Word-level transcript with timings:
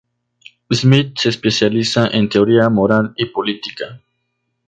Smith 0.71 1.19
se 1.19 1.29
especializa 1.29 2.07
en 2.11 2.27
teoría 2.27 2.67
moral 2.69 3.13
y 3.17 3.25
política. 3.25 4.01